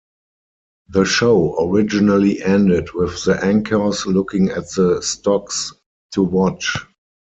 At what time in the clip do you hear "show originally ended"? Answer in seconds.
1.05-2.91